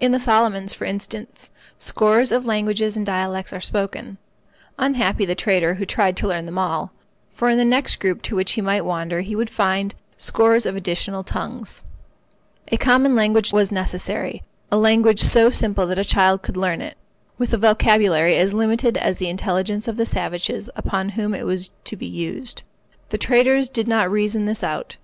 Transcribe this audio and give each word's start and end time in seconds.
In 0.00 0.10
the 0.12 0.18
Solomons, 0.18 0.72
for 0.72 0.86
instance, 0.86 1.50
scores 1.78 2.32
of 2.32 2.46
languages 2.46 2.96
and 2.96 3.04
dialects 3.04 3.52
are 3.52 3.60
spoken. 3.60 4.16
Unhappy 4.78 5.26
the 5.26 5.34
trader 5.34 5.74
who 5.74 5.84
tried 5.84 6.16
to 6.16 6.26
learn 6.26 6.46
them 6.46 6.56
all; 6.56 6.92
for 7.34 7.50
in 7.50 7.58
the 7.58 7.64
next 7.66 7.96
group 8.00 8.22
to 8.22 8.34
which 8.34 8.52
he 8.52 8.62
might 8.62 8.86
wander 8.86 9.20
he 9.20 9.36
would 9.36 9.50
find 9.50 9.94
scores 10.16 10.64
of 10.64 10.76
additional 10.76 11.22
tongues. 11.22 11.82
A 12.68 12.78
common 12.78 13.14
language 13.14 13.52
was 13.52 13.70
necessary—a 13.70 14.76
language 14.78 15.20
so 15.20 15.50
simple 15.50 15.86
that 15.88 15.98
a 15.98 16.04
child 16.06 16.40
could 16.40 16.56
learn 16.56 16.80
it, 16.80 16.96
with 17.36 17.52
a 17.52 17.58
vocabulary 17.58 18.34
as 18.38 18.54
limited 18.54 18.96
as 18.96 19.18
the 19.18 19.28
intelligence 19.28 19.86
of 19.86 19.98
the 19.98 20.06
savages 20.06 20.70
upon 20.74 21.10
whom 21.10 21.34
it 21.34 21.42
was 21.44 21.70
to 21.84 21.96
be 21.96 22.06
used. 22.06 22.62
The 23.10 23.18
traders 23.18 23.68
did 23.68 23.88
not 23.88 24.10
reason 24.10 24.46
this 24.46 24.64
out. 24.64 24.96